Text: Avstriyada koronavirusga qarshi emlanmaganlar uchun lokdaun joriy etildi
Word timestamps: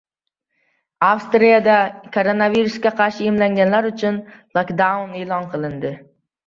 Avstriyada 1.07 1.75
koronavirusga 2.17 2.95
qarshi 3.03 3.31
emlanmaganlar 3.35 3.93
uchun 3.93 4.19
lokdaun 4.61 5.19
joriy 5.21 5.47
etildi 5.47 5.99